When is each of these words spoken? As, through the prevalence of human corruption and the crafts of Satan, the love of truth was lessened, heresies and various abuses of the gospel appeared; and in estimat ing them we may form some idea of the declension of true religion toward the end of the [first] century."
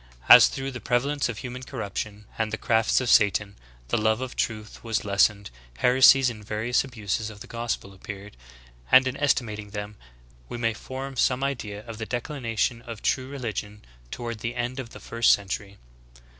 As, 0.27 0.47
through 0.47 0.71
the 0.71 0.81
prevalence 0.81 1.29
of 1.29 1.37
human 1.37 1.61
corruption 1.61 2.25
and 2.39 2.51
the 2.51 2.57
crafts 2.57 2.99
of 2.99 3.07
Satan, 3.07 3.55
the 3.89 3.99
love 3.99 4.19
of 4.19 4.35
truth 4.35 4.83
was 4.83 5.05
lessened, 5.05 5.51
heresies 5.77 6.27
and 6.27 6.43
various 6.43 6.83
abuses 6.83 7.29
of 7.29 7.41
the 7.41 7.45
gospel 7.45 7.93
appeared; 7.93 8.35
and 8.91 9.07
in 9.07 9.15
estimat 9.15 9.59
ing 9.59 9.69
them 9.69 9.97
we 10.49 10.57
may 10.57 10.73
form 10.73 11.15
some 11.15 11.43
idea 11.43 11.85
of 11.85 11.99
the 11.99 12.07
declension 12.07 12.81
of 12.81 13.03
true 13.03 13.27
religion 13.27 13.85
toward 14.09 14.39
the 14.39 14.55
end 14.55 14.79
of 14.79 14.89
the 14.89 14.99
[first] 14.99 15.31
century." 15.33 15.77